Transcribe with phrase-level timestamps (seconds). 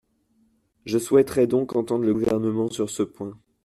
[0.87, 3.37] Je souhaiterais donc entendre le Gouvernement sur ce point.